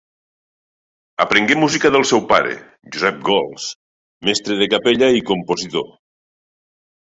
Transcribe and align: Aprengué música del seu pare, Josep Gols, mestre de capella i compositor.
Aprengué 1.25 1.57
música 1.63 1.91
del 1.97 2.05
seu 2.13 2.23
pare, 2.31 2.55
Josep 2.97 3.21
Gols, 3.29 3.69
mestre 4.31 4.59
de 4.65 4.71
capella 4.75 5.13
i 5.21 5.25
compositor. 5.31 5.89